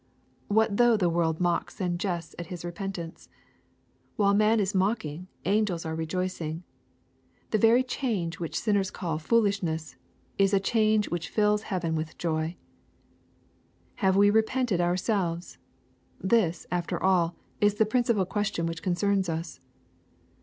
What 0.47 0.77
though 0.77 0.97
the 0.97 1.11
world 1.11 1.39
mocks 1.39 1.79
and 1.79 1.99
jests 1.99 2.33
at 2.39 2.47
his 2.47 2.65
repentance? 2.65 3.29
While 4.15 4.33
man 4.33 4.59
is 4.59 4.73
mock 4.73 5.05
ing, 5.05 5.27
angels 5.45 5.85
are 5.85 5.93
rejoicing. 5.93 6.63
The 7.51 7.59
very 7.59 7.83
change 7.83 8.39
which 8.39 8.59
sinners 8.59 8.89
call 8.89 9.19
foolishness, 9.19 9.97
is 10.39 10.55
a 10.55 10.59
change 10.59 11.09
which 11.11 11.29
fills 11.29 11.61
heaven 11.69 11.93
with 11.93 12.17
joy. 12.17 12.57
Have 13.97 14.17
we 14.17 14.31
repented 14.31 14.81
ourselves? 14.81 15.59
This, 16.19 16.65
after 16.71 16.99
all, 17.03 17.35
is 17.59 17.75
the 17.75 17.85
principal 17.85 18.25
question 18.25 18.65
which 18.65 18.81
concerns 18.81 19.29
us. 19.29 19.59